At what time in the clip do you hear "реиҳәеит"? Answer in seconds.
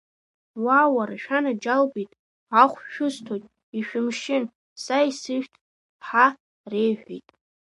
6.71-7.29